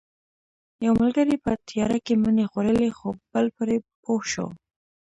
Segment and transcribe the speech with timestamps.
[0.85, 4.47] یو ملګری په تیاره کې مڼې خوړلې خو بل پرې پوه شو